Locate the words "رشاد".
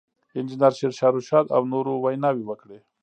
1.15-1.45